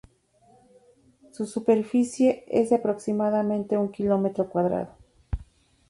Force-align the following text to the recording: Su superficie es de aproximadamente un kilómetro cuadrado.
Su 1.31 1.45
superficie 1.45 2.43
es 2.47 2.71
de 2.71 2.77
aproximadamente 2.77 3.77
un 3.77 3.91
kilómetro 3.91 4.49
cuadrado. 4.49 4.93